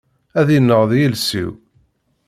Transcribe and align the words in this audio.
Ad 0.39 0.47
yenneḍ 0.53 0.89
yiles-iw. 0.99 1.51